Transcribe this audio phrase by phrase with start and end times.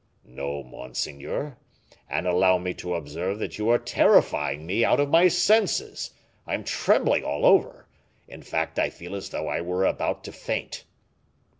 [0.25, 1.59] "No, monseigneur;
[2.09, 6.09] and allow me to observe that you are terrifying me out of my senses;
[6.47, 7.87] I am trembling all over
[8.27, 10.85] in fact, I feel as though I were about to faint."